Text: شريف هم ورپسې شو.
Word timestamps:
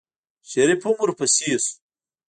شريف 0.51 0.81
هم 0.87 0.95
ورپسې 1.01 1.47
شو. 1.65 1.71